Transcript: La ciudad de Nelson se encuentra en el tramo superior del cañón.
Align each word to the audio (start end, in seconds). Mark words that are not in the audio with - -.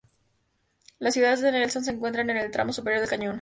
La 0.97 1.11
ciudad 1.11 1.37
de 1.37 1.51
Nelson 1.51 1.83
se 1.83 1.91
encuentra 1.91 2.23
en 2.23 2.31
el 2.31 2.49
tramo 2.49 2.73
superior 2.73 3.01
del 3.01 3.09
cañón. 3.11 3.29